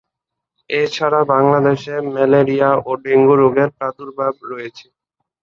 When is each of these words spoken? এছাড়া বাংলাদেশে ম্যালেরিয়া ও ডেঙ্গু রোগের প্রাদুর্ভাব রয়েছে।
এছাড়া 0.69 1.21
বাংলাদেশে 1.31 1.93
ম্যালেরিয়া 2.13 2.69
ও 2.81 3.01
ডেঙ্গু 3.03 3.35
রোগের 3.41 3.69
প্রাদুর্ভাব 3.77 4.33
রয়েছে। 4.51 4.87